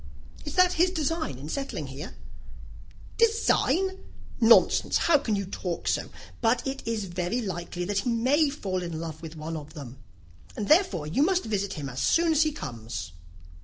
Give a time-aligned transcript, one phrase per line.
[0.45, 2.15] "Is that his design in settling here?"
[3.19, 3.99] "Design?
[4.39, 6.09] Nonsense, how can you talk so!
[6.41, 9.99] But it is very likely that he may fall in love with one of them,
[10.55, 13.11] and therefore you must visit him as soon as he comes."